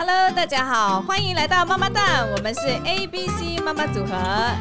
[0.00, 4.16] Hello，大家好，欢迎来到妈妈蛋，我们是 A B C 妈妈组合。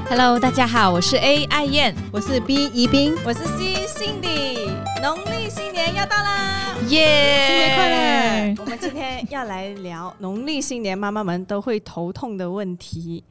[0.09, 4.67] Hello，大家好，我是 A 爱燕，我是 B 宜宾，我是 C Cindy。
[5.01, 8.55] 农历新年要到啦，耶、新年快乐！
[8.59, 13.23] 我们今天要来聊农历新年妈妈们都会头痛的问题。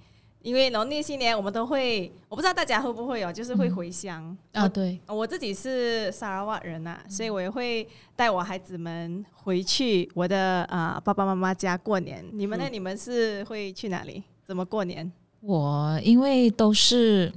[0.42, 4.36] 因为农历新年我们都会，我不知道大家会不会有，就是会回乡。
[4.52, 12.24] 啊，对，我自己是沙拉瓦人呐、所以我也会带我孩子们回去我的啊、呃爸爸妈妈家过年。
[12.32, 12.68] 你们呢？
[12.70, 14.22] 你们是会去哪里？
[14.44, 15.10] 怎么过年？
[15.40, 17.32] 我因为都是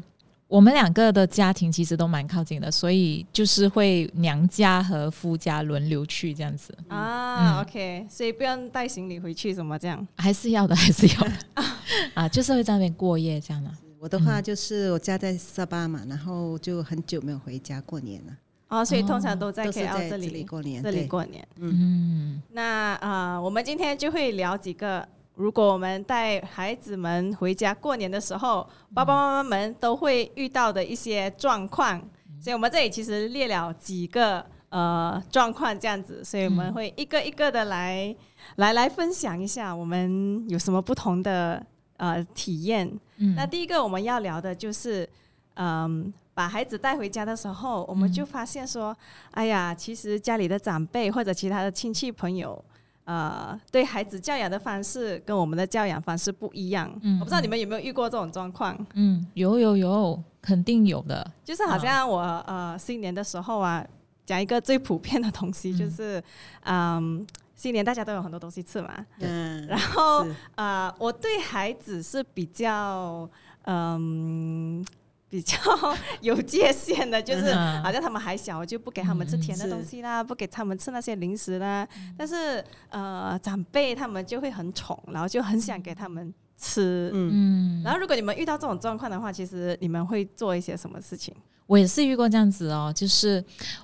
[0.52, 7.62] 我们两个的家庭其实都蛮靠近的，所以就是会娘家和夫家轮流去这样子，啊、嗯。
[7.62, 10.06] O k 所以不用带行李回去什么这样。
[10.18, 11.32] 还是要的，还是要的。
[12.14, 18.34] 啊，就是会在那边过夜这样的、我的话就是我家在沙巴嘛，然后就很久没有回家过年了，
[18.68, 20.84] 哦，所以通常都在都在这这里里过年。
[20.84, 21.48] 这里对，过年。
[21.56, 32.02] 嗯，那啊、呃我们今天就会聊几个，如果我们带孩子们回家过年的时候，爸爸妈妈们都会遇到的一些状况。
[32.40, 38.16] 所以我们这里其实列了几个呃状况这样子，所以我们会一个一个的来、
[38.56, 41.64] 来来分享一下我们有什么不同的
[41.98, 42.88] 呃体验。
[43.18, 45.08] 嗯那第一个我们要聊的就是，
[45.54, 48.96] 嗯，把孩子带回家的时候，我们就发现说，
[49.32, 52.64] 哎呀，其实家里的长辈或者其他的亲戚朋友，
[53.12, 56.90] 呃，对孩子教养的方式跟我们的教养方式不一样。
[57.02, 63.86] 嗯我不知道你们有没有遇过这种状况，嗯，有有有，肯定有的，就是好像我、呃新年的时候啊，
[64.26, 66.24] 讲一个最普遍的东西，就是
[66.64, 67.26] 嗯。
[67.54, 68.90] 新年大家都有很多东西吃嘛，
[69.20, 73.30] 嗯，然后啊呃，我对孩子是比较
[73.66, 74.84] 嗯。
[75.32, 75.58] 比较
[76.20, 81.88] 有界限的，就是嗯好像他们还小，我就不给他们吃甜的东西啦，不给他们吃那些零食啦。
[82.18, 87.10] 但是呃，长辈他们就会很宠，然后就很想给他们吃。
[87.14, 91.34] 嗯，嗯，然后如果你们遇到这种状况的话，其实你们会做一些什么事情？
[91.72, 93.42] 我也是遇过这样子哦，就是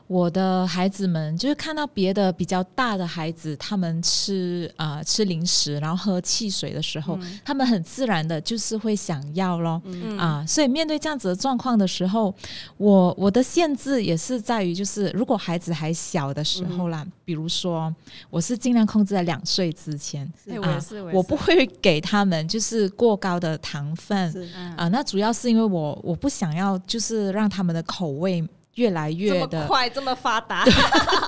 [0.07, 9.81] 我的孩子们，就是看到别的比较大的孩子，他们吃啊、呃吃零食，然后喝汽水的时候，他们很自然的就是会想要咯。
[9.85, 10.17] 嗯。
[10.17, 12.35] 啊，所以面对这样子的状况的时候，
[12.75, 17.95] 我我的限制也是在于，就是如果孩子还小的时候啦，比如说
[18.29, 28.43] 我是尽量控制在两岁之前，哎，我啊也是，我不会给他们就是过高的糖分，啊，那主要是因为我我不想要就是让他们的口味
[28.75, 30.65] 越来越的快这么发达，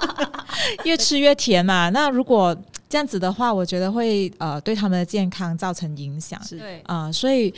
[0.84, 1.90] 越吃越甜嘛。
[1.90, 2.56] 那如果
[2.90, 7.54] 这样子的话，我觉得会呃对他们的健康造成影响是，对，啊、所以。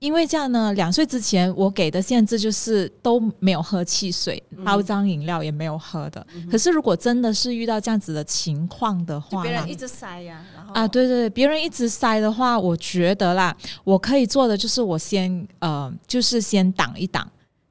[0.00, 6.24] 因为这样呢，两岁之前我给的限制就是都没有喝汽水、包装饮料也没有喝的。
[6.48, 17.28] 可是如果真的是遇到这样子的情况的话，别人一直塞呀，然后啊，对对对，别人一直塞的话，我觉得啦，我可以做的就是我先呃，就是先挡一挡。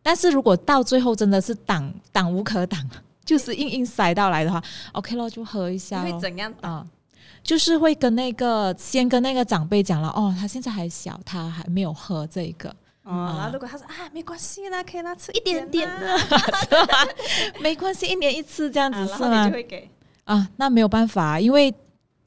[0.07, 2.81] 但是如果到最后真的是挡挡无可挡，
[3.25, 4.63] 就是硬硬塞到来的话
[4.94, 6.18] ，OK 咯，就喝一下会。
[6.18, 6.69] 怎样打？
[6.69, 6.88] 啊、
[7.44, 12.69] 就是会跟那个先跟那个长辈讲了，哦，他现在还小，他还没有喝这个，
[13.03, 16.18] 哦，然啊后如果他说啊，没关系啦，可以啦，吃一点点的，
[17.59, 19.51] 没关系，一年一次这样子是吗就？
[19.56, 19.89] 会给，
[20.24, 21.74] 啊，那没有办法，因为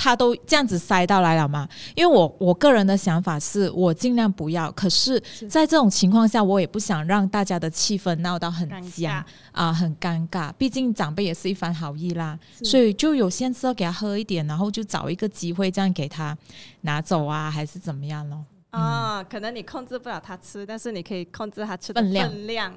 [0.01, 1.69] 他都这样子塞到来了嘛。
[1.95, 9.23] 因为我我个人的想法是我尽量不要，可是在这种情况下，我也不想让大家的气氛闹到很僵尬
[9.53, 10.51] 啊，很尴尬。
[10.55, 16.37] 毕竟长辈也是一番好意啦，所以就有限制要给他喝一点，然后就找一个机会这样给他
[16.81, 18.43] 拿走啊，还是怎么样咯？
[18.71, 22.73] 啊，可能你控制不了他吃，但是你可以控制他吃的分量分量。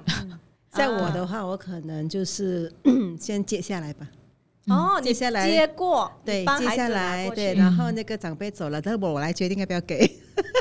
[0.70, 2.72] 在我啊的话，我可能就是
[3.16, 4.04] 先接下来吧，
[4.68, 7.60] 哦，你接下来接过，对，帮接下孩子拿来对，过去。
[7.60, 10.10] 然后那个长辈走了，但是我我来决定要不要给，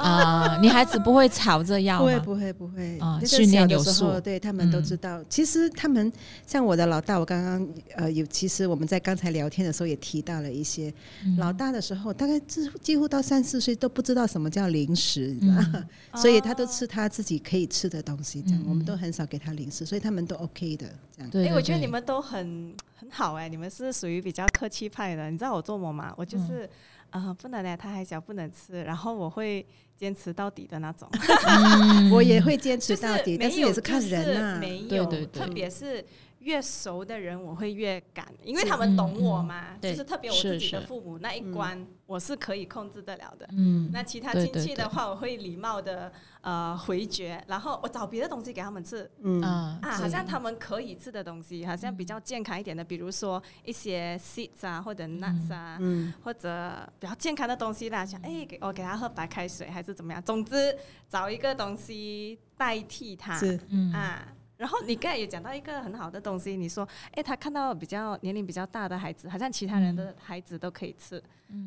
[0.01, 1.99] 啊，女孩子不会吵着要？
[1.99, 5.23] 不会不会不会，啊那个训练的有素时候对他们都知道。
[5.29, 6.11] 其实他们
[6.45, 10.93] 像我的老大，我刚刚呃有，其实我们在刚才聊天的时候也提到了一些，
[11.25, 15.35] 嗯老大的时候大概几几乎到三四岁都不知道什么叫零食，
[16.15, 21.29] 所以他都吃他自己可以吃的东西，这样、嗯我们都很少给他零食，所以他们都 OK 的这样。
[21.29, 25.29] 对，哎，对我觉得你们都很很好哎，你们是属于比较客气派的。
[25.31, 26.13] 你知道我做么吗？
[26.17, 26.69] 我就是
[27.13, 29.65] 嗯啊，不能的，他还小，不能吃，然后我会
[29.95, 31.07] 坚持到底的那种。
[31.47, 36.03] 嗯 我也会坚持到底，但是也是看人就是呐、没有，对对对特别是
[36.43, 43.47] 越熟的人我会越敢，因为他们懂我嘛，对就是特别我自己的父母那一关，我是可以控制得了的。
[43.51, 46.11] 嗯，那其他亲戚的话，我会礼貌的
[46.41, 60.77] 呃回绝，然后我找别的东西给他们吃嗯啊啊，好像他们可以吃的东西，好像比较健康一点的，比如说一些 seeds 啊或者 nuts 啊，嗯或者比较健康的东西啦，想哎给我给他喝白开水还是怎么样，总之
[61.09, 63.91] 找一个东西代替他是嗯。
[63.93, 64.27] 啊。
[64.57, 71.21] 然后你刚才也讲到一个很好的东西，你说，哎，他看到比较年龄比较大的孩子，好像其他人的孩子都可以吃，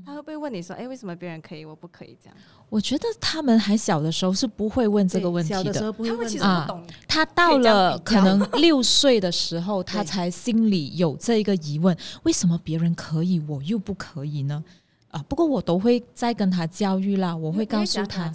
[0.05, 2.37] 他会不会问你说，哎，为什么别人可以，我不可以这样？
[2.69, 5.73] 我觉得他们还小的时候是不会问这个问题的？
[5.73, 14.65] 时候不会他们其实不懂，他到了可能六岁的时候，他才心里有这个疑问：为什么别人可以，我又不可以呢？
[15.11, 18.33] 啊，不过我都会再跟他教育啦，我我会告诉他，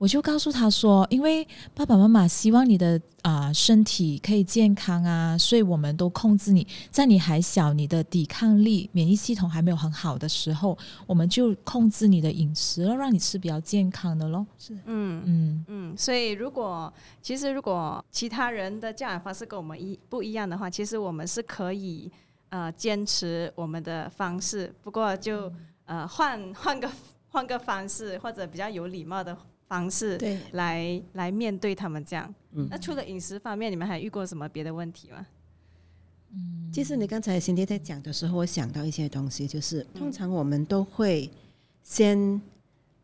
[0.00, 10.76] 我就告诉他说，因为爸爸妈妈希望你的啊、身体可以健康啊，所以我们都控制你，在你还小，你的抵抗力、免疫系统还没有很好的时候，
[11.06, 14.46] 我们就控制你的饮食，让你吃比较健康的咯。
[14.86, 15.22] 嗯。
[15.26, 15.64] 嗯。
[15.68, 22.10] 嗯，所以如果其实如果其他人的教养方式跟我们一不一样的话，其实我们是可以
[22.48, 25.52] 呃坚持我们的方式，不过就
[25.84, 26.90] 呃换换个
[27.28, 29.36] 换个方式，或者比较有礼貌的
[29.70, 32.34] 方式对，来来面对他们这样。
[32.50, 32.66] 嗯。
[32.68, 35.24] 那除了饮食方面，你们还遇过什么别的问题吗？
[36.32, 36.68] 嗯。
[36.72, 41.30] 其实你刚才辛迪在讲的时候，我想到一些东西，就是通常我们都会
[41.84, 42.18] 先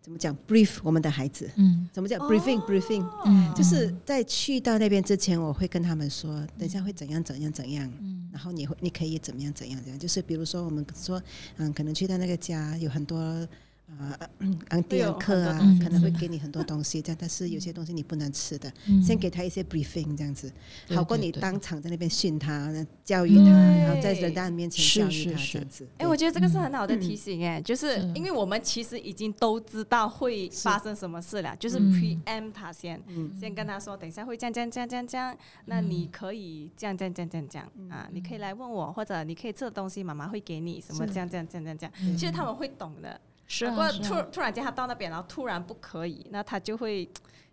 [0.03, 1.89] 怎么讲 brief 我们的孩子，嗯。
[1.93, 3.55] 怎么讲 briefing briefing，嗯。
[3.55, 8.29] 就是在去到那边之前，我会跟他们说，等一下会怎样怎样怎样，嗯。
[8.33, 11.23] 然后你会你可以怎么样怎样怎样，就是比如说我们说，
[11.59, 13.47] 嗯，可能去到那个家有很多。
[13.89, 14.29] 呃，
[14.71, 19.01] 昂迪安克啊会有很多东西，可能会给你很多东西，这样，但是有些东西你不能吃的，嗯。
[19.01, 20.53] 先给他一些 briefing 这样子，
[20.91, 22.75] 好过你当场在那边训他、
[23.05, 25.53] 教育他，然后在人家面前教育他是是是。
[25.53, 25.89] 这样子。
[25.99, 28.13] 哎、我觉得这个是很好的提醒哎、就是是。
[28.17, 33.33] 因为我们其实已经都知道会发生什么事了，就是嗯 preempt 他先，嗯。
[33.39, 35.37] 先跟他说，等一下会这样这样这样这样这样，
[35.67, 42.17] 那你可以这样这样这样这样这样啊，你可以来问我，或者你可以吃的东西，妈妈会给你什么这样这样这样这样这样，嗯。
[42.17, 43.21] 其实他们会懂的。
[43.47, 44.27] 是不过突啊。
[44.33, 47.09] 突然间他到那边，然后突然不可以，那他就会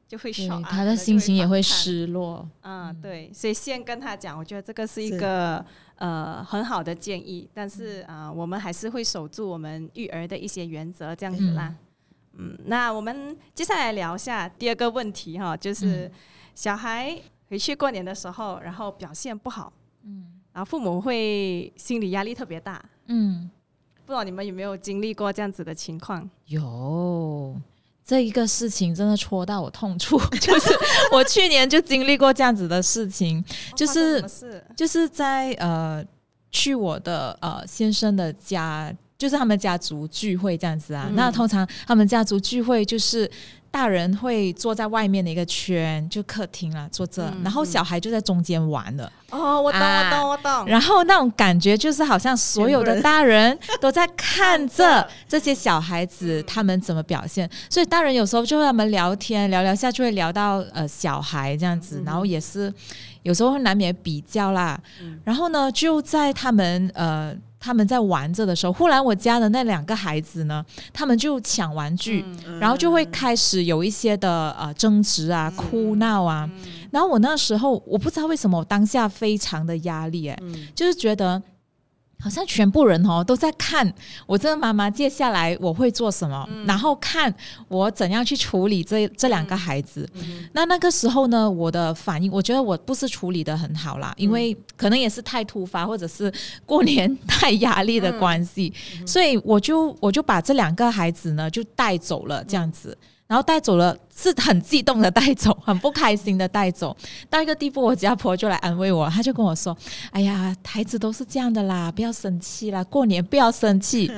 [0.08, 2.48] 就会少啊，他的心情也会失落。
[2.62, 5.20] 嗯，对，所以先跟他讲，我觉得这个是一是。
[5.20, 5.66] 个
[5.98, 11.74] 呃很好的建议，但是啊、呃我们还是会守住我们育儿的一些原则，这样子啦。
[12.34, 16.12] 嗯，那我们接下来聊一下第二个问题哈，就是嗯。
[16.56, 17.20] 小孩
[17.50, 19.74] 回去过年的时候，然后表现不好，
[20.04, 23.50] 嗯，然后父母会心理压力特别大，嗯，
[24.06, 26.30] 不知道你们有没有经历过这样子的情况？
[26.48, 27.56] 有
[28.06, 30.70] 这一个事情真的戳到我痛处， 就是
[31.14, 33.44] 我去年就经历过这样子的事情，
[33.76, 34.22] 就是？
[34.76, 36.04] 就是在呃
[36.52, 41.06] 去我的呃先生的家，就是他们家族聚会这样子啊。
[41.10, 43.30] 嗯那通常他们家族聚会就是
[43.74, 49.12] 大人会坐在外面的一个圈，就客厅啊坐这，嗯然后小孩就在中间玩了。
[49.32, 50.68] 哦，我懂，啊我懂，我懂。
[50.68, 62.72] 然后那种感觉就是好像所有的大人都在看着 这些小孩子他们怎么表现，所以大人有时候就会他们聊天聊聊下就会聊到呃小孩这样子，然后也是
[63.24, 64.80] 有时候会难免比较啦。
[65.24, 76.50] 然后呢，就在他们呃他们在玩着的时候，忽然我家的那两个孩子呢，他们就抢玩具，嗯然后就会开始有一些的呃争执啊、哭闹啊。
[76.92, 80.38] 然后我那时候我不知道为什么我当下非常的压力，哎、
[80.76, 81.42] 就是觉得。
[82.24, 83.94] 好像全部人哦都在看
[84.26, 87.34] 我这个妈妈接下来我会做什么，然后看
[87.68, 90.10] 我怎样去处理这这两个孩子。
[90.54, 96.32] 那那个时候呢，我的反应，我觉得我不是处理的很好啦，因为可能也是太突发，或者是
[96.66, 98.74] 过年太压力的关系，
[99.06, 102.98] 所以我就我就把这两个孩子呢就带走了，这样子。
[103.26, 106.96] 然后带走了，是很激动的带走，很不开心的带走。
[107.30, 109.76] 到一个地步，我家婆就来安慰我，她就跟我说
[110.12, 114.12] ：“哎呀，孩子都是这样的啦，不要生气啦，过年不要生气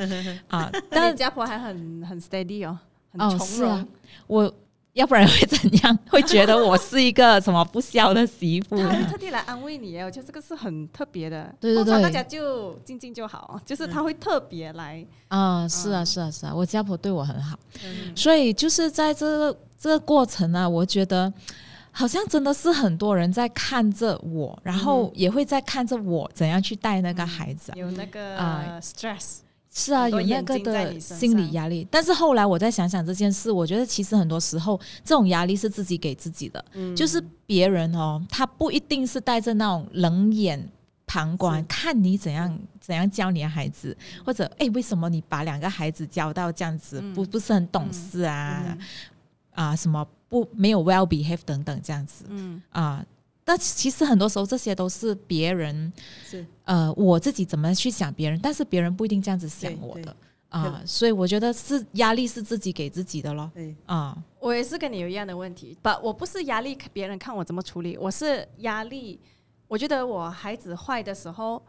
[0.48, 2.78] 啊。”但 是家婆还很很 steady 哦，
[3.12, 3.40] 很哦。
[3.40, 3.86] 是啊，
[4.28, 4.54] 我
[4.96, 5.98] 要不然会怎样？
[6.10, 8.78] 会觉得我是一个什么不孝的媳妇？
[8.78, 11.54] 他会特地来安慰你耶，我觉得这个是很特别的。
[11.60, 15.06] 对对对通常大家就静静就好，就是他会特别来。
[15.28, 21.32] 啊，是啊，是啊，是啊，我家婆对我很好，嗯所以就是在这个这个过程呢、我觉得
[21.92, 27.76] 好像真的是很多人在看着我，然后也会在看着我怎样去带那个孩子啊。
[27.76, 29.40] 有那个啊 stress，
[29.78, 31.86] 是啊，有那个的心理压力。
[31.92, 36.64] 但是后来我再想想这件事，我觉得其实很多时候这种压力是自己给自己的，
[36.96, 40.66] 就是别人哦，他不一定是带着那种冷眼
[41.06, 47.14] 旁观，看你怎样怎样教你的孩子，或者哎，为什么你把两个孩子教到这样子，嗯。
[47.14, 48.78] 不不是很懂事啊、嗯。
[49.52, 52.24] 啊，什么不没有 well behave 等等这样子。
[52.30, 52.62] 嗯。
[52.70, 53.06] 啊。
[53.46, 55.94] 但其实很多时候这些都是别人
[56.26, 56.46] 是。
[56.66, 60.16] 呃我自己怎么去想别人，但是别人不一定这样子想我的
[60.50, 64.18] 啊，所以我觉得是压力是自己给自己的咯对，啊。
[64.40, 69.20] 我也是跟你有一样的问题，不，我不是压力别人看我怎么处理，我是压力，
[69.68, 71.62] 我觉得我孩子坏的时候，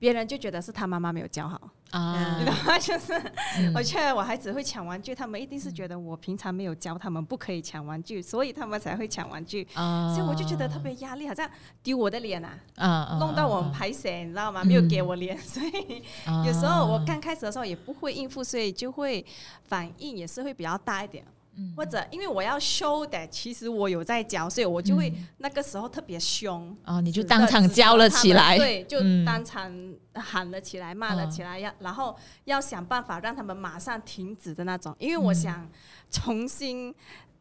[0.00, 2.78] 别人就觉得是他妈妈没有教好，啊你懂吗？
[2.80, 3.12] 就是
[3.58, 9.68] 嗯我觉得我孩子会抢玩具，他们一定是觉得我平常没有教他们不可以抢玩具，所以他们才会抢玩具。
[9.74, 11.48] 啊所以我就觉得特别压力，好像
[11.82, 14.64] 丢我的脸啊，啊弄到我们排血，你知道吗？
[14.64, 16.02] 没有给我脸，所以
[16.46, 19.22] 有时候我刚开始的时候也不会应付，所以就会
[19.64, 21.22] 反应也是会比较大一点。
[21.56, 21.72] 嗯。
[21.76, 25.28] 或者因为我要 show 的，其实我有在教，所以我就会嗯。
[25.38, 29.24] 那个时候特别凶，哦，你就当场教了起来，对，就嗯。
[29.24, 29.72] 当场
[30.14, 35.34] 喊了起来，骂了起来，要然后要想办法让他们马上停止的那种，因为我嗯。
[35.34, 35.70] 想
[36.10, 36.94] 重新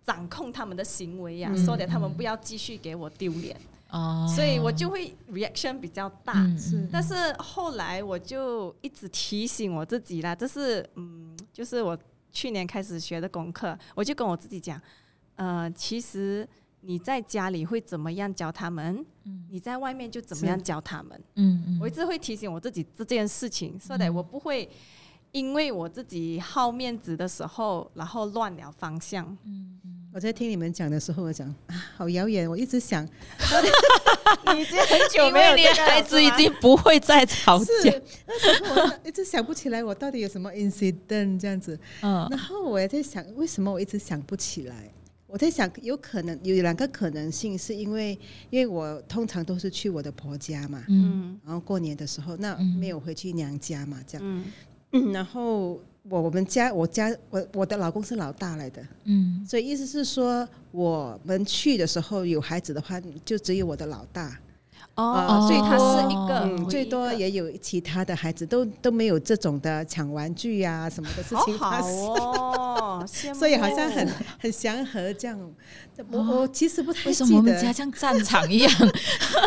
[0.05, 3.55] 掌控他们的行为呀、嗯说的他们不要继续给我丢脸，
[3.91, 6.33] 哦，所以我就会 reaction 比较大。
[6.33, 6.87] 嗯是。
[6.91, 11.97] 但是后来我就一直提醒我自己啦，这是嗯，就是我
[12.31, 14.81] 去年开始学的功课，我就跟我自己讲，
[15.35, 16.47] 呃，其实
[16.81, 19.45] 你在家里会怎么样教他们，嗯。
[19.49, 21.19] 你在外面就怎么样教他们。
[21.35, 21.79] 嗯嗯。
[21.81, 24.69] 我一直会提醒我自己这件事情，说的我不会
[25.31, 29.25] 因为我自己好面子的时候，然后乱了方向。
[29.43, 29.79] 嗯
[30.11, 33.05] 我在听你们讲的时候，我讲啊，好遥远，我一直想。
[33.05, 33.09] 你
[34.61, 42.27] 已经很久没有为你的这个孩子已经不会再吵是架，那时候我一直想不起来我到底有什么 incident 这样子，嗯。
[42.31, 44.91] 然后我也在想，为什么我一直想不起来？
[45.27, 48.17] 我在想，有可能有两个可能性，是因为
[48.49, 51.39] 因为我通常都是去我的婆家嘛，嗯嗯。
[51.45, 52.65] 然后过年的时候，那嗯。
[52.79, 54.27] 没有回去娘家嘛，这样。
[54.27, 54.45] 嗯。
[54.91, 64.39] 嗯然后我我们家我家我我的老公是老大来的，嗯所以意思是说，我们去的时候有孩子的话，就只有我的老大，
[64.95, 71.95] 哦呃所以他是一个嗯，最多也有其他的孩子都都没有这种的抢玩具啊什么的事情发好生。
[71.95, 74.07] 哦， 所以好像很
[74.39, 75.39] 很祥和这样。
[76.11, 78.71] 我我其实不太为什记得么我们家，像战场一样？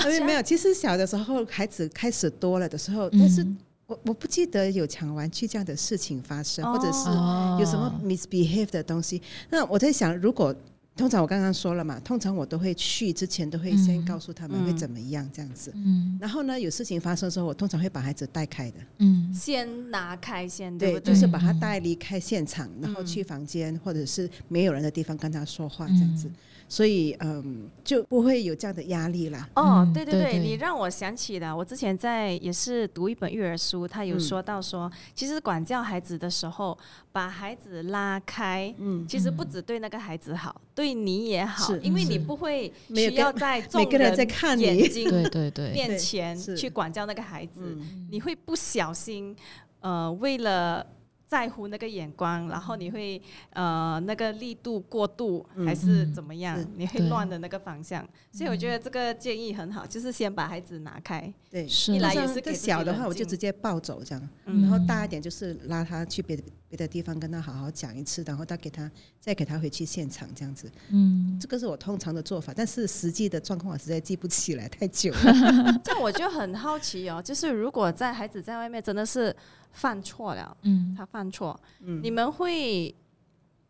[0.04, 0.42] 没 有没有。
[0.42, 3.47] 其实小的时候孩子开始多了的时候，嗯但是
[3.87, 9.21] 我我不记得有抢玩具这样的事情发生，或者是哦有什么 misbehave 的东西。
[9.51, 10.55] 那我在想，如果
[10.94, 14.04] 通常我刚刚说了嘛，通常我都会去之前都会先嗯。
[14.04, 15.72] 告诉他们嗯会怎么样这样子。
[15.75, 16.18] 嗯。
[16.20, 19.32] 然后呢，有事情发生的时候，我通常会把孩子带开的，嗯。
[19.32, 26.28] 先拿开先，对，不就是把他嗯带离开现场，然后嗯去房间或者是没有人的地方跟他说话这样子。
[26.28, 26.34] 嗯。
[26.68, 29.46] 所以嗯，就不会有这样的压力啦。
[29.56, 30.40] 哦，嗯对对对，对对。
[30.40, 36.78] 你让我想起了我之前在也是读一本育儿书，他有嗯说到说，其实管教孩子的时候，
[37.11, 48.09] 把孩子拉开，嗯，其实不只对那个孩子好，对你也好，因为你不会需要在众人在看眼睛对对对，面前去管教那个孩子，嗯。
[48.11, 49.37] 你会不小心，
[49.81, 50.87] 呃，为了。
[51.33, 53.21] 在乎那个眼光，然后你会
[53.55, 55.65] 呃那个力度过度嗯。
[55.65, 56.12] 还是嗯。
[56.12, 56.62] 怎么样？
[56.77, 64.61] 你会对乱的那个方向，所以我觉得这个建议很好，就是先把孩子拿开，对，是一来也是给小的话，我就直接抱走这样，嗯。
[64.61, 70.71] 然后大一点就是拉他去别的别的地方跟他好好讲一次，然后再给他再给他回去现场这样子。
[70.91, 71.39] 嗯。
[71.41, 75.21] 这个是我通常的做法，但是实际的状况我实在记不起来，太久了。
[75.83, 79.35] 这样我就很好奇哦，就是如果在孩子在外面真的是
[79.73, 82.95] 犯错了，嗯他犯错，嗯你们会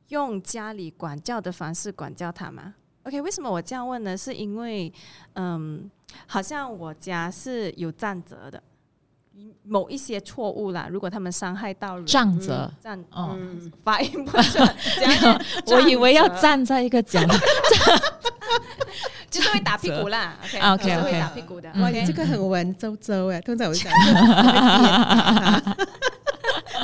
[0.09, 4.17] 用家里管教的方式管教他吗？OK，为什么我这样问呢？
[4.17, 4.93] 是因为，
[5.35, 5.91] 嗯，
[6.27, 8.63] 好像我家是有站责的，
[9.65, 17.27] 某一些错误啦，如果他们伤害到人，仗着站哦，嗯，发音不准，这样 我以为要站在一个讲
[19.31, 20.37] 就是会打屁股啦。
[20.45, 21.71] OK，啊 OK，是会打屁股的。
[21.77, 23.93] 哇，OK 你这个很文绉绉哎，通常我就讲。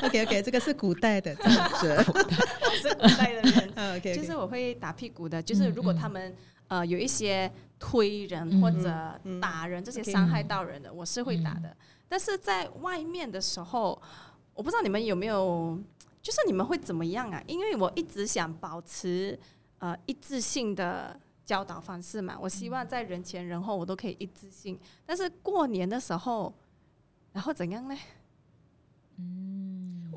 [0.09, 2.03] OK OK， 这个是古代的站着。
[2.03, 3.73] 是古代的人。
[3.77, 6.35] 啊 OK，就是我会打屁股的，就是如果他们
[6.69, 11.77] 呃有一些推人嗯或者嗯打人这些伤害到人的，我是会打的。
[12.09, 14.01] 但是在外面的时候，
[14.55, 15.79] 我不知道你们有没有，
[16.23, 17.43] 就是你们会怎么样啊？
[17.47, 19.39] 因为我一直想保持
[19.79, 21.19] 呃一致性的。
[21.49, 26.53] 教导方式嘛，我希望在人前人后我都可以一致性，但是过年的时候，
[27.33, 27.97] 然后怎样呢？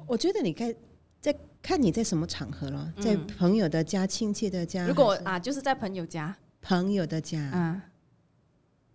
[0.08, 0.74] 我觉得你该
[1.20, 7.82] 在看你在什么场合了，在嗯朋友的家、亲戚的家，如果啊，就是在朋友家，朋友的家，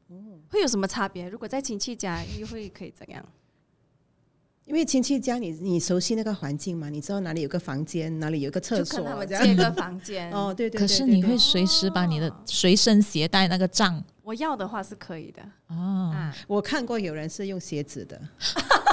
[0.08, 1.28] 嗯，会有什么差别？
[1.28, 3.24] 如果在亲戚家又会可以怎样？
[4.64, 9.28] 因为亲戚家你你熟悉那个环境嘛，你知道哪里有个房间，哪里有个厕所就跟他们。
[9.28, 10.28] 借个房间。
[10.32, 15.40] 哦，对对对可是你会随时把你的随身携带那个账我要的话是可以的。
[15.68, 18.85] 哦，啊，我看过有人是用鞋子的，这个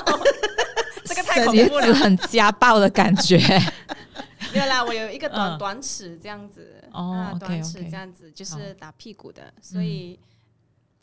[1.35, 1.93] 太恐怖了。
[1.93, 3.37] 很家暴的感觉。
[4.53, 10.19] 没有啦，我有一个短嗯短尺这样子，哦啊，短尺这样子就是打屁股的，所以。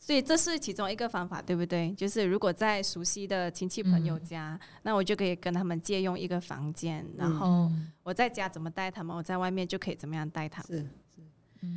[0.03, 1.91] 所以这是其中一个方法，对不对？
[1.91, 10.79] 就是如果在熟悉的亲戚朋友家，那我就可以跟他们借用一个房间，然后嗯我在家怎么带他们，我在外面就可以怎么样带他们。
[10.79, 10.83] 是
[11.15, 11.67] 是。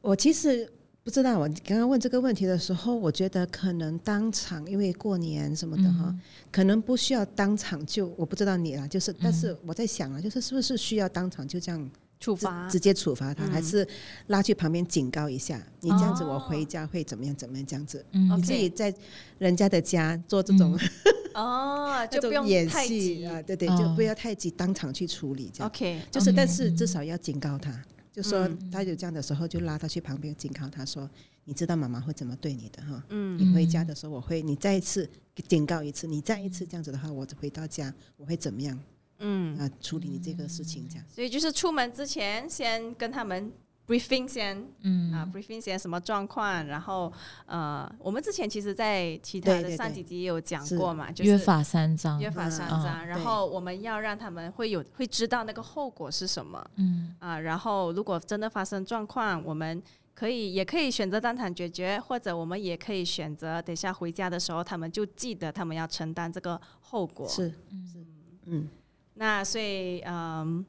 [0.00, 0.72] 我其实
[1.04, 6.14] 不知道，我刚刚问这个问题的时候，我觉得可能当场，因为过年什么的哈，
[6.50, 11.90] 可能不需要当场就，我不知道你啦，就是，但是我在想啊，就是是不是需要当场就这样
[12.20, 13.86] 处罚直接处罚他，嗯还是
[14.28, 15.60] 拉去旁边警告一下？
[15.80, 17.34] 你这样子，哦我回家会怎么样？
[17.34, 17.66] 怎么样？
[17.66, 18.94] 这样子，嗯你自己在
[19.38, 20.78] 人家的家做这种、
[21.34, 23.00] 哦，就不用演太急。
[23.16, 25.68] 戏啊，对对，哦就不要太急，当场去处理这样。
[25.68, 27.72] OK，就是，嗯但是至少要警告他，
[28.12, 31.08] 就说嗯他有这样的时候，就拉他去旁边警告他说
[31.44, 33.02] ：“你知道妈妈会怎么对你的哈？
[33.08, 35.08] 嗯你回家的时候，我会你再一次
[35.48, 38.78] 警告一次，你再一次这样子的话，我回到家我会怎么样
[39.18, 40.86] 嗯，啊处理你这个事情？
[40.88, 43.50] 这样所以就是出门之前先跟他们
[43.86, 45.12] briefing 先，嗯。
[45.12, 47.12] 啊，briefing 先什么状况，然后
[47.46, 52.82] 呃，我们之前其实，在其他的上几集也有讲过嘛，就是约法三章，约法三嗯。
[52.82, 57.14] 章，然后我们要让他们会有会知道那个后果是什么嗯。
[57.18, 59.82] 啊，然后如果真的发生状况，我们
[60.14, 67.26] 可以也可以选择当场解决，或者我们也可以选择等一下回家的时候，他们就记得他们要承担这个后果。
[67.28, 68.04] 是是。
[68.44, 68.68] 嗯，
[69.14, 70.64] 那所以嗯，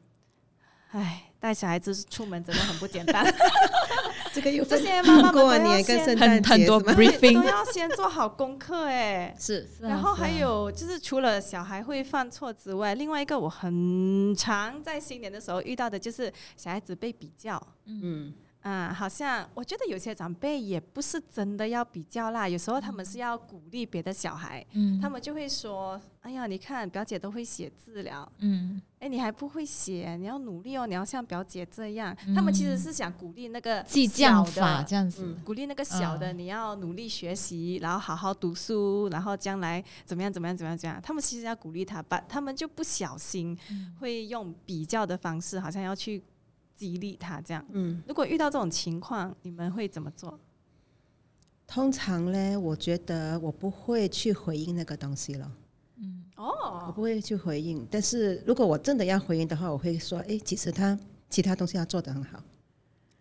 [0.93, 3.25] 唉，带小孩子出门真的很不简单，
[4.31, 6.85] 这个有这些妈妈们 都过要先年跟圣诞很很多节？
[6.85, 9.35] 都 briefing，要先做好功课哎。
[9.39, 9.67] 是。
[9.81, 17.61] 然后还有就是，除了小孩会犯错之外，另外一个我很常在新年的时候遇到的就是小孩子被比较。
[17.85, 18.33] 嗯。
[18.61, 25.01] 啊、好像我觉得有些长辈也不是真的要比较啦，有时候他们是要鼓励别的小孩，嗯。
[25.01, 32.15] 他们就会说：“哎呀，你看表姐都会写字了，嗯哎，你还不会写，你要努力哦，你要像表姐这样。
[32.33, 41.01] 他们其实是想鼓励那个记小的这样子，鼓励那个小的，嗯你要努力学习，然后好好读书，然后将来怎么样怎么样怎么样怎么样。
[41.01, 46.23] 他们其实要鼓励他，把他们就不小心嗯会用比较的方式，好像要去
[46.73, 47.65] 激励他这样。
[47.71, 50.39] 嗯，如果遇到这种情况，你们会怎么做？
[51.67, 55.51] 通常呢，我觉得我不会去回应那个东西了。
[56.85, 60.97] 我哦，不会去回应，但是如果我真的要回应的话，我会说，哎，其实他
[61.29, 62.43] 其他东西要做的很好、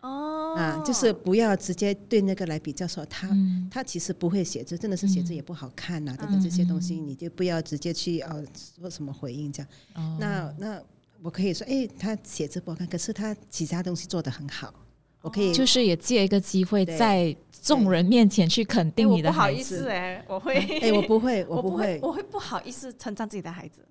[0.01, 3.69] 哦，啊，就是不要直接对那个来比较说他、嗯。
[3.71, 8.43] 他其实不会写字，真的是写字也不好看呐、等等这些东西，你就不要直接去呃
[8.79, 9.69] 说什么回应这样。
[9.95, 10.17] 哦。
[10.19, 10.83] 那那
[11.21, 14.73] 我可以说，哎，他写字不好看，可是他其他东西做的很好，
[15.23, 23.81] 我可以就是也借一个机会在众人面前去肯哎定你的我不好意思哎，我会，哎，我不会， 我不会，我会不好意思称赞自己的孩子。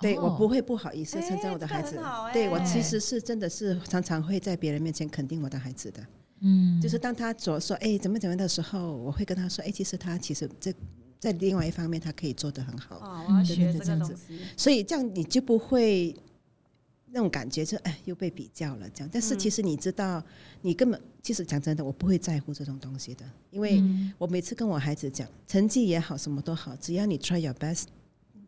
[0.00, 1.96] 对哦我不会不好意思哎称赞我的这个孩子。
[2.32, 6.04] 对我哎其实是真的是常常会在别人面前肯定我的孩子的。
[6.40, 10.74] 嗯，就是当他所说哎怎么怎么的时候，我会跟他说哎，其实他其实这
[11.20, 14.14] 在另外一方面他可以做得很好，哦，我要嗯学这个东西。
[14.56, 16.12] 所以这样你就不会
[17.12, 19.10] 那种感觉就哎又被比较了这样。
[19.12, 20.24] 但是嗯其实你知道，
[20.62, 27.84] 你根本其实讲真的，我不会在乎这种东西的，因为嗯我每次跟我孩子讲，成绩也好，什么都好，只要你 try your best。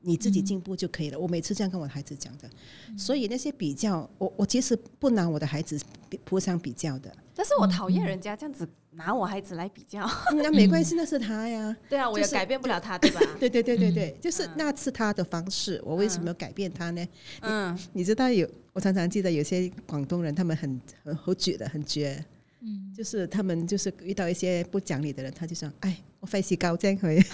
[0.07, 1.19] 你自己进步就可以了。
[1.19, 2.47] 我每次这样跟我孩子讲的，
[2.95, 10.05] 所以那些比较，我我其实不拿我的孩子比铺上比较的，但是我讨厌人家这样子拿我孩子来比较。
[10.31, 11.77] 嗯那没关系，那是他呀。
[11.89, 13.21] 对啊，我也改变不了他，对吧？
[13.41, 17.07] 对对对对对，就是嗯那是他的方式，我为什么要改变他呢？
[17.41, 22.25] 嗯，你知道有，我常常记得有些广东人，他们很很很绝的，很绝，
[22.61, 27.21] 嗯就是他们就是遇到一些不讲理的人，他就说：“哎，我費事教精佢。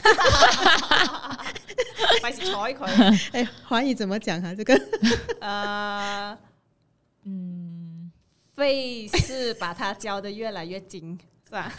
[2.22, 2.86] 費事睬佢。
[3.32, 4.54] ”哎，華語怎么讲啊？
[4.54, 4.74] 这个
[5.40, 6.36] 呃，
[7.24, 7.69] 嗯，
[8.60, 11.72] 费事把他教的越来越精，是吧？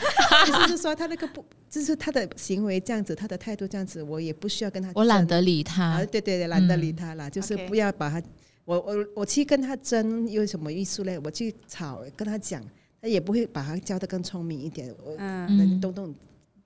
[0.47, 4.91] 就是说他那个不，就是他的行为这样子，他的态度这样子，我也不需要跟他。
[4.95, 8.21] 我懒得理啊，他，對對對，懶得理他啦，就是不要把他，
[8.65, 11.19] 我我我去跟他争有什么意思嘞？
[11.23, 12.61] 我去吵，跟他讲，
[12.99, 16.15] 他也不会把他教的更聪明一点，我嗯能懂懂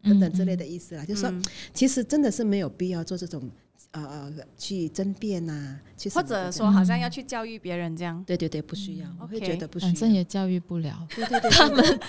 [0.01, 1.03] 等等之类的意思啦。
[1.03, 3.51] 就說嗯其实真的是没有必要做這種
[3.95, 8.21] 呃呃去争辩呐、去或者说好像要去教育别人这样。
[8.27, 9.91] 对对对，不需要，我会觉得不需要。
[9.91, 11.07] 反正也教育不了。
[11.15, 11.99] 对对对，他们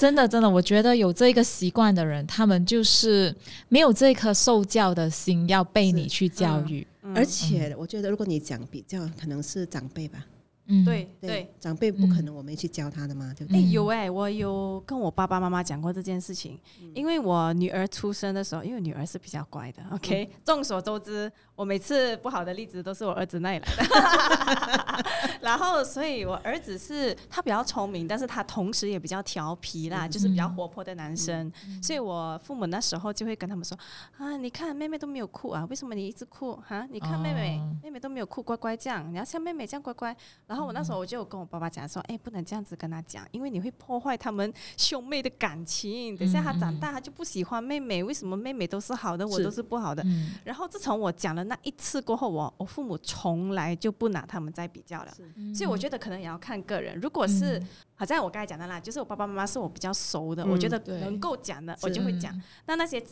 [0.00, 3.34] 真的真的，我觉得有这个习惯的人，他们就是
[3.68, 6.86] 没有这颗受教的心，要被你去教育。
[7.02, 10.24] 嗯而且我觉得，如果你讲比较，可能是长辈吧，
[10.66, 13.58] 嗯，对对，长辈不可能我们去教他的嘛，对不对？
[13.58, 13.70] 哎、对？
[13.70, 16.58] 有哎、我有跟我爸爸妈妈讲过这件事情，
[16.94, 25.04] 因为我女儿出生的时候，因为女儿是比较乖的，OK，、众所周知，我每次不好的例子都是我儿子那里来的，
[25.42, 33.78] 然后所以我儿子是他比较聪明，但是他同时也比较调皮啦，就是比较活泼的男生，所以我父母那时候就会跟他们说
[34.16, 36.86] 啊，你看妹妹都没有哭啊，为什么你一直哭哈？
[36.90, 37.70] 你看妹妹，哦。
[37.82, 40.16] 妹妹都没有哭，乖乖这样，你要像妹妹这样乖乖。
[40.54, 46.16] 然后我那时候我就有跟我爸爸讲说，哎，不能这样子跟他讲，因为你会破坏他们兄妹的感情。
[46.16, 50.00] 等下他长大，他就不喜欢妹妹，为什么妹妹都是好的，我都是不好的？
[50.06, 55.12] 嗯然后自从我讲了那一次过后，我我父母从来就不拿他们再比较了。
[55.52, 57.60] 所以我觉得可能也要看个人，如果是、
[57.96, 62.32] 好像我刚才讲的啦，就是我爸爸妈妈是我比较熟的，嗯我觉得能够讲的，我就会讲。
[62.66, 63.04] 那那些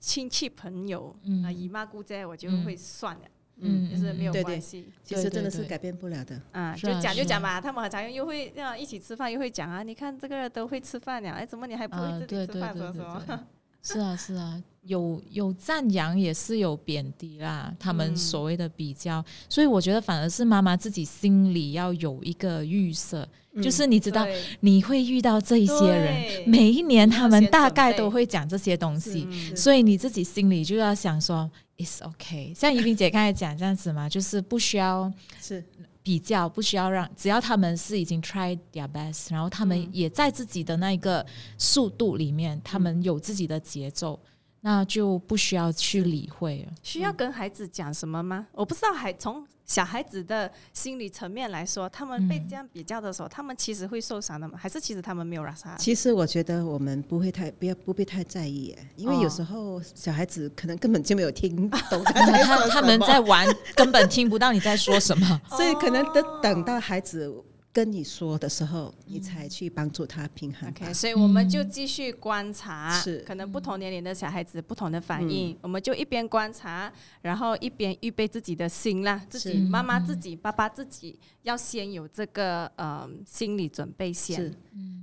[0.00, 1.14] 亲戚朋友
[1.54, 4.86] 姨妈姑姐，我就会算了，嗯就是没有对对关系。
[5.02, 6.40] 其实真的是改变不了的。
[6.52, 12.76] 啊，就讲就讲嘛，他们很常又会啊一起吃饭，又会讲啊，你看这个都会吃饭了，哎，怎么你还不啊会自对对己吃饭？
[12.76, 13.40] 什对对么什么？
[13.80, 23.26] 是啊是啊，有有赞扬也是有贬低啦，他们嗯所谓的比较，所以我觉得反而是妈妈自己心里要有一个预设，
[23.62, 24.26] 就是你知道
[24.60, 32.54] 你会遇到这一些人，每一年他们大概都会讲这些东西，嗯所以你自己心里就要想说，it's okay。
[32.54, 35.10] 像怡萍姐刚才讲这样子嘛，就是不需要
[35.40, 35.64] 是。
[36.00, 39.90] 比较，不需要让，只要他们是已经 try their best，然后他们嗯。
[39.92, 41.26] 也在自己的那一个
[41.58, 44.18] 速度里面，他们有自己的节奏，
[44.60, 46.72] 那就不需要去理会了。
[46.82, 48.46] 需要跟孩子讲什么吗？
[48.52, 54.58] 我不知道，还从小孩子的心理层面来说，他们被嗯这样比较的时候，他们其实会受伤的吗？
[54.58, 55.76] 还是其实他们没有让他？
[55.76, 65.40] 其实我觉得我们不会太不要不必太在意，因为哦有时候小孩子可能根本就没有听懂他他在说他他们在玩，根本听不到你在说什么。
[65.50, 67.32] 所以可能哦等等到孩子
[67.72, 70.68] 跟你说的时候，你才去帮助他平衡。
[70.70, 73.18] OK，所以我们就继续观察，是。
[73.26, 84.36] 可能不同年龄的小孩子不同的反应，我们就一边观察，然后一边预备自己的心啦，自己妈妈自己、爸爸自己要先有这个呃心理准备先。
[84.36, 84.54] 是。，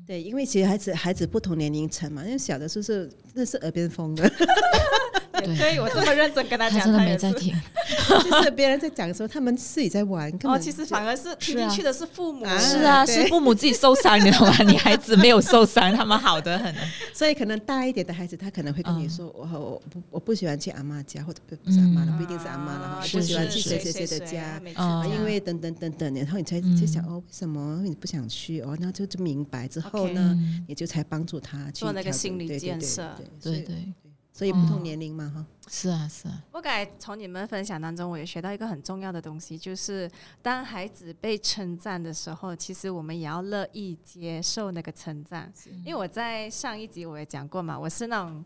[0.05, 4.29] 对，因为其实孩子孩子不同年龄层嘛，因为小的时候是那是耳边风的，
[5.41, 5.57] 对。
[5.57, 6.99] 对我这么认真跟他讲，他真的。
[6.99, 7.53] 没在听，
[8.23, 14.55] 就是别人在讲的时候，他们自己在玩，哦，其实反而是听进去的是父母，啊是啊，是父母自己受伤，你懂吗？
[14.63, 16.73] 你孩子没有受伤，他们好的很。
[17.13, 22.17] 所以可能大一点的孩子，他可能会跟你嗯说，我我不我不喜欢去阿妈家，或者不不是阿妈了，嗯。
[22.17, 24.59] 不一定是阿妈了不喜欢去谁谁谁的家。
[24.63, 27.81] 每次哦这样因为等等等等，然后你才嗯就想哦，为什么？
[27.83, 28.75] 你不想去哦？
[28.79, 33.15] 然后就就明白之后呢，嗯，你就才帮助他去做那个心理对对对建设。
[33.41, 33.75] 对对对，
[34.35, 45.49] 所以不同嗯年龄嘛哈，是啊是啊，我感觉从你们分享当中，我也学到一个很重要的东西，就是当孩子被称赞的时候，其实我们也要乐意接受那个称赞。
[45.85, 48.43] 因为我在上一集我也讲过嘛，我是那种。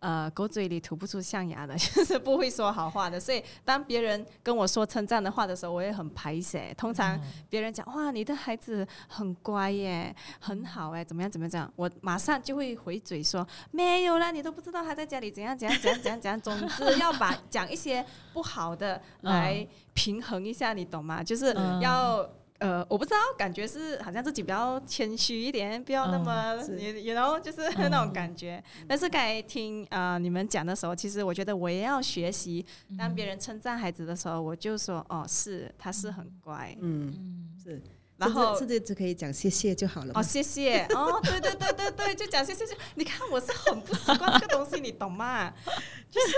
[0.00, 3.20] 呃，狗嘴里吐不出象牙的， 就是不会说好话的。
[3.20, 6.60] 所以当别人跟我说称赞的话的时候，我也很排斥。
[6.76, 16.40] 通常别人讲哇，你的孩子很乖耶，很好哎，怎么样怎么样怎样，我马上就会回嘴说没有啦，你都不知道他在家里怎样怎样怎样怎样怎样。
[16.40, 21.22] 总之要把讲一些不好的来平衡一下，你懂吗？
[21.22, 22.26] 就是嗯要。
[22.60, 26.76] 呃，我不知道，感觉是好像自己比较谦虚一点，不要那么嗯是。
[26.76, 28.62] 你你 know 就是那种感觉。
[28.86, 32.64] 但是刚才听呃你们讲的时候，其实我觉得我也要学习，
[32.98, 37.82] 当别人称赞孩子的时候，我就说哦，是他是很乖，嗯，嗯，是，
[38.20, 40.22] 然后甚至只可以讲谢谢就好了哦，。
[40.22, 40.84] 谢谢。
[40.94, 42.66] 哦，对对对对对，就讲谢谢。
[42.66, 45.50] 就你看，我是很不习惯这个东西，你懂吗？
[46.10, 46.34] 就是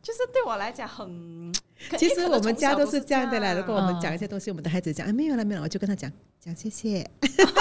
[0.00, 1.52] 就是对我来讲很。
[1.96, 3.52] 其实我们家都是这样的啦。
[3.54, 7.08] 如果我们嗯讲一些东西，我们的孩子讲啊没有了没有了，我就跟他讲讲谢谢。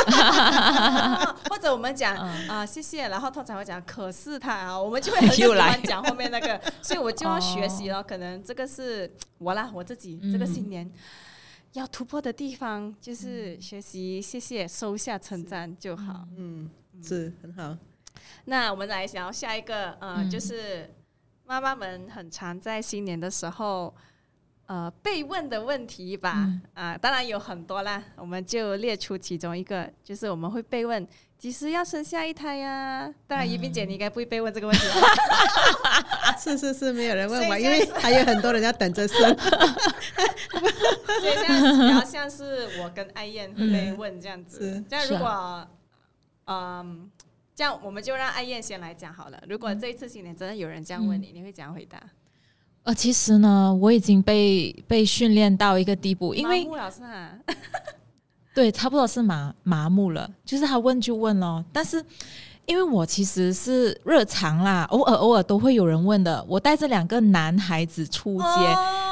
[0.05, 8.03] 啊 或者我们讲嗯啊、谢谢，然后通常会讲可是他啊，我们就会很 喜欢讲后面那个，所以我就要学习了。
[8.03, 10.91] 可能这个是我啦，我自己这个嗯新年。
[11.77, 16.27] 要突破的地方就是学习，谢谢，收下称赞就好。
[16.35, 16.67] 嗯，
[17.03, 17.77] 是很好。
[18.45, 20.89] 那我们来聊下一个，呃，嗯就是
[21.45, 23.93] 妈妈们很常在新年的时候，
[24.65, 26.33] 呃被问的问题吧。
[26.47, 39.37] 嗯啊，当然有很多啦，我们就列出其中一个，就是我们会被问几时要生下一胎呀、当然，宜宾姐你应该不会被问这个问题吧， 是是是，没有人问我，因为还有很多人要等着生。
[41.21, 44.83] 所以这样比较像是我跟艾燕会被问这样子是。
[44.89, 45.67] 这样是啊如果
[46.45, 47.09] 嗯。
[47.57, 49.43] 这样我们就让艾燕先来讲好了。
[49.49, 51.99] 如果这一次新年真的有人这样问你，你会怎样回答？
[52.83, 57.31] 呃，其实呢，我已经被被训练到一个地步，因为麻木老师啊，
[58.53, 61.65] 对，差不多是麻麻木了，就是他问就问咯。
[61.73, 62.05] 但是
[62.67, 66.45] 因为我其实是日常啦，偶尔偶尔都会有人问的。
[66.47, 68.45] 我带着两个男孩子出街，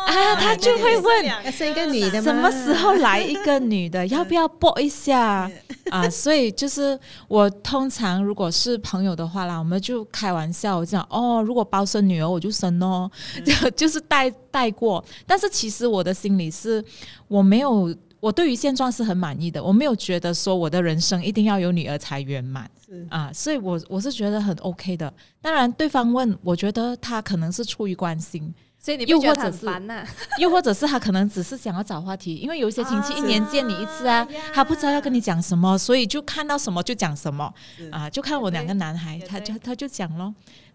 [0.06, 5.50] 啊他就会问要生一个女的吗什么时候来一个女的，要不要播一下
[5.90, 6.10] 啊？
[6.10, 13.10] 所以就是我通常如果是朋友的话啦，我们就开玩笑，我讲哦，如果包生女儿我就生哦，
[13.46, 15.04] 就 就是带带过。
[15.26, 16.84] 但是其实我的心里是
[17.28, 17.94] 我没有。
[18.22, 25.14] 我对于现状是很满意的，我没有觉得说我的人生一定要有女儿才圆满是啊，所以我我是觉得很 OK 的。
[25.44, 28.52] 当然，对方问，我觉得他可能是出于关心，
[28.86, 30.06] 所以你又或者是烦呐、
[30.40, 37.52] 又或者是他可能只是想要找话题，因为有一些亲戚啊一年见你一次啊， 呀他不知道要跟你讲什么，所以就看到什么就讲什么
[37.92, 40.32] 啊，就看我两个男孩他就他就讲咯。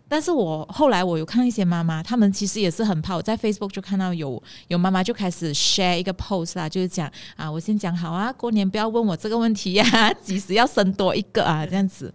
[0.08, 3.14] 但是我后来我有看一些妈妈，他们其实也是很怕。
[3.14, 9.84] 我在 Facebook 就看到有有妈妈就开始 share 一个 post 啦，就是讲啊，我先讲好啊，过年不要问我这个问题呀、
[10.20, 12.12] 几时要生多一个啊，这样子。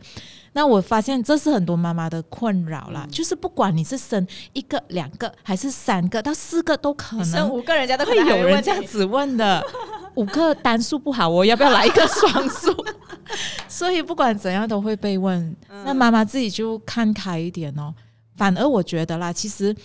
[0.56, 9.62] 那我发现这是很多妈妈的困扰啦，就是不管你是生一个、两个还是三个到四个都可能，生五个人家都会有人这样子问的，
[10.16, 12.74] 五个单数不好，我要不要来一个双数？
[13.68, 15.54] 所以不管怎样都会被问。
[15.84, 17.94] 那妈妈自己就看开一点哦。
[18.38, 19.76] 反而我觉得啦，其实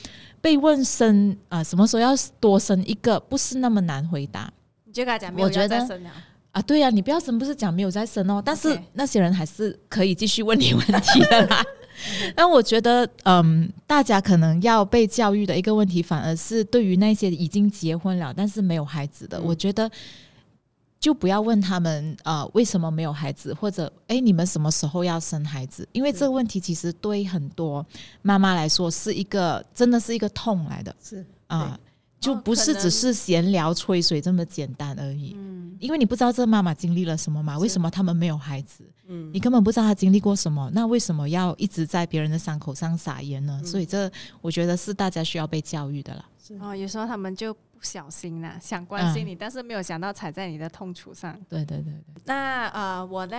[0.41, 4.49] 被问生啊、什么时候要多生一个，不是那么难回答
[4.85, 6.01] 你就跟他讲，我觉得。
[6.53, 6.63] 啊。
[6.63, 11.63] 对呀、你不要生，不是讲没有在生哦，但是那些人还是可以继续问你问题的啦。
[12.35, 19.91] 那我觉得，嗯，大家可能要被教育的一个问题，反而是对于那些已经结婚了但是没有孩子的，嗯我觉得
[20.99, 25.87] 就不要问他们呃为什么没有孩子，或者哎你们什么时候要生孩子？
[25.93, 27.85] 因为这个问题其实对很多
[28.23, 31.79] 妈妈来说是一个真的是一个痛来的是啊，
[32.21, 35.35] 就哦不是只是闲聊吹水这么简单而已。
[35.37, 37.59] 嗯，因为你不知道这妈妈经历了什么嘛？
[37.59, 38.85] 为什么他们没有孩子？
[39.09, 43.61] 嗯你根本不知道他经历过什么，那为什么要一直在别人的伤口上撒盐呢？
[43.65, 44.09] 所以这
[44.41, 46.25] 我觉得是大家需要被教育的啦。
[46.41, 51.37] 是哦，有时候他们就不小心啦，想关心嗯你，但是没有想到踩在你的痛处上。
[51.49, 53.37] 对对对对，那呃，我呢，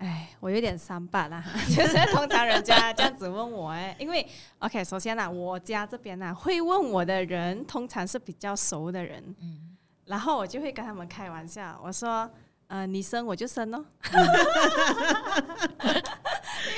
[0.00, 4.26] 哎，我有点三八啦， 就是通常人家这样子问我，哎，因为
[4.58, 12.28] OK，首先呢，我家这边呢，会问我的人通常是比较熟的人，嗯，然后我就会跟他们开玩笑，我说。
[12.70, 14.28] 呃，你生我就生哦，因为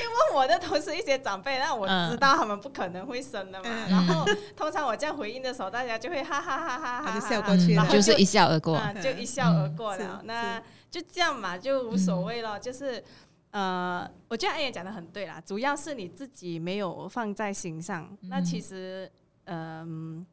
[0.08, 3.68] 问我的都是一些长辈，那我知道他们不可能会生的嘛。
[3.68, 4.24] 嗯然后
[4.56, 8.74] 通常我这样回应的时候，大家就会哈哈哈哈哈哈，就笑过去了就是一笑而过。
[8.74, 10.22] 啊，就一笑而过嗯了。
[10.24, 12.61] 那是就这样嘛，就无所谓了。
[12.61, 13.02] 就是
[13.50, 18.16] 呃，我觉得安也讲的很对啦，主要是你自己没有放在心上。
[18.20, 19.11] 那其实，
[19.44, 20.24] 嗯、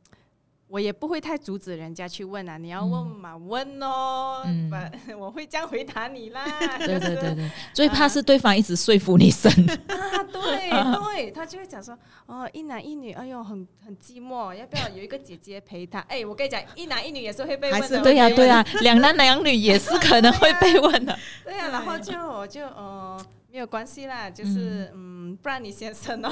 [0.70, 4.72] 我也不会太阻止人家去问啊，你要问嘛，问哦，嗯，
[5.18, 6.46] 我会这样回答你啦。
[6.78, 9.52] 对对对对，最 怕是对方一直说服你生。
[9.88, 16.00] 啊，对对，他就会讲说，哦，一男一女，哎呦，很很寂寞，要不要有一个姐姐陪他？
[16.02, 18.30] 哎，我跟你讲，一男一女也是会被问的，对呀？
[18.30, 21.18] 对呀、两男两女也是可能会被问的。
[21.44, 23.20] 对呀、然后就我就呃
[23.52, 25.20] 没有关系啦，就是嗯。
[25.44, 26.30] 不然你先生哦，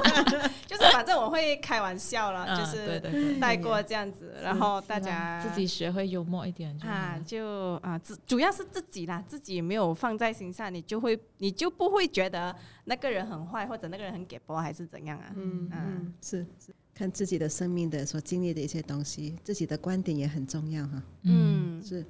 [0.66, 2.98] 就是反正我会开玩笑了，就是
[3.38, 7.20] 带过这样子，然后大家啊自己学会幽默一点就啊。
[7.26, 15.26] 就啊自主要是自己啦，自己没有放在心上，你就会你就不会觉得那个人很坏或者那个人很给波还是怎样啊？
[15.36, 21.02] 嗯嗯嗯是是，看自己的生命的所经历的一些东西，自己的观点也很重要哈。
[21.24, 22.06] 嗯，嗯，是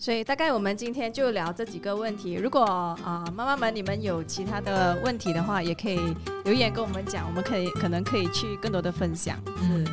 [0.00, 2.34] 所以大概我们今天就聊这几个问题。
[2.34, 5.98] 如果啊、妈妈们你们有其他的问题的话，也可以
[6.44, 9.36] 留言跟我们讲，我们可以可能可以去更多的分享。
[9.60, 9.84] 嗯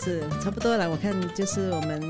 [0.00, 2.02] 是差不多了，我看就是我们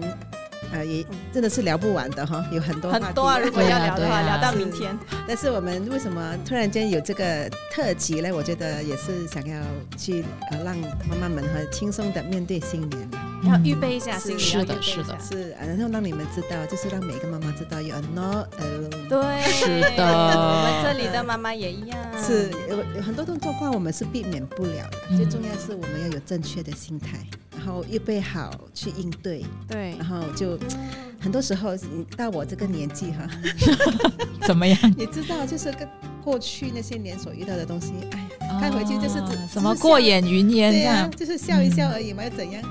[0.75, 4.99] 呃也真的是聊不完的哈，有很多很多啊，如果要聊的话，聊到明天。
[5.27, 8.33] 但是我们为什么突然间有这个特辑呢？
[8.33, 9.61] 我觉得也是想要
[9.97, 10.77] 去呃让
[11.09, 13.09] 妈妈们和轻松的面对新年，
[13.45, 15.17] 要预备一下，新年是的是的。
[15.21, 19.09] 是呃然后让你们知道，就是让每个妈妈知道 you are not alone。
[19.09, 20.05] 对，是的。
[20.05, 21.99] 我们这里的妈妈也一样。
[22.21, 25.17] 是有有很多种状况我们是避免不了的，嗯。
[25.17, 30.59] 最重要是我们要有正确的心态，然后预备好去应对，对然，后就
[31.21, 33.29] 很多时候你到我这个年纪哈，
[34.47, 34.79] 怎么样？
[34.97, 35.89] 你知道就是跟
[36.23, 39.21] 过去那些年所遇到的东西，哎呀，看回去就是
[39.53, 41.11] 什么过眼云烟这对呀、样。
[41.13, 42.63] 就是笑一笑而已嘛，又怎样？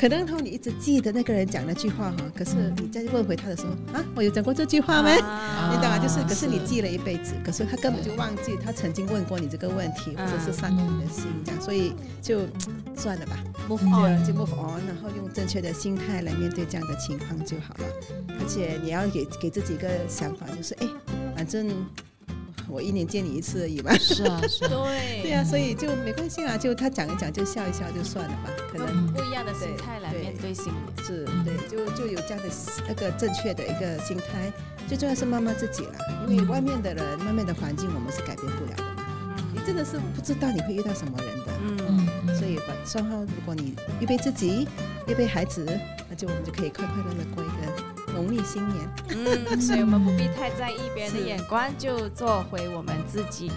[0.00, 5.10] 可能然后你一直记得那个人讲那句话哈，可是你再问回他的时候啊，我有讲过这句话吗？
[5.10, 5.98] 啊你懂吗？
[5.98, 12.46] 就是，啊可是你是记了一辈子，可是他根本就忘记他曾经问过你这个问题，或者是伤过你的心，这样，所以就
[12.96, 13.36] 算了吧
[13.68, 17.84] ，move on 就 move on，然后用正确的心态来面对这样的情况就好了。
[18.38, 20.86] 而且你要给给自己一个想法，就是哎，
[21.36, 21.68] 反正
[22.68, 23.92] 我一年见你一次而已嘛。
[23.98, 24.70] 是啊，是啊。
[24.70, 29.89] 对 对啊，所以就没关系啊，就他讲一讲就笑一笑就算了吧，可能不一样的心态
[30.54, 32.48] 是对，就就有这样的
[32.88, 34.52] 那个正确的一个心态。
[34.88, 39.36] 最重要是妈妈自己啦，因为外面的人、外面的环境我们是改变不了的嘛。
[39.52, 44.66] 你真的是不知道你会遇到什么人的，嗯，所以晚上后如果你预备自己，
[45.06, 45.66] 预备孩子，
[46.08, 48.88] 那就我们就可以快快乐乐过一个农历新年。
[49.08, 53.50] 嗯，所以我们不必太在意别人的眼光，就做回我们自己。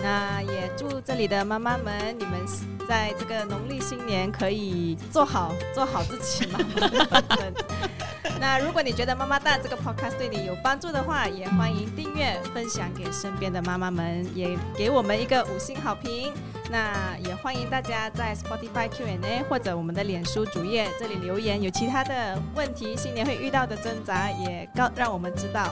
[0.00, 2.40] 那也祝这里的妈妈们，你们
[2.88, 7.54] 在这个农历新年可以做好做好自己妈妈的本分。
[8.40, 16.32] 那如果你觉得妈妈蛋这个 podcast 对你有帮助的话，也欢迎订阅、分享给身边的妈妈们，也给我们一个五星好评。
[16.70, 25.68] 那也欢迎大家在 Spotify Q&A 或者我们的脸书主页这里留言，有其他的问题，新年会遇到的挣扎，也告让我们知道。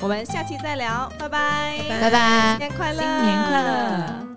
[0.00, 4.35] 我们下期再聊，拜拜，拜拜拜新年快乐，新年快乐